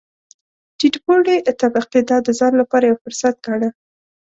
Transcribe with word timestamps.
ټیټ 0.77 0.95
پوړې 1.03 1.35
طبقې 1.61 1.99
دا 2.09 2.17
د 2.27 2.27
ځان 2.39 2.53
لپاره 2.61 2.85
یو 2.85 3.01
فرصت 3.03 3.35
ګاڼه. 3.45 3.69